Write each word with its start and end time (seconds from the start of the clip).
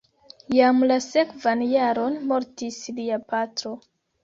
Jam 0.53 0.79
la 0.91 0.97
sekvan 1.07 1.61
jaron 1.73 2.17
mortis 2.33 2.83
lia 2.99 3.23
patro. 3.31 3.79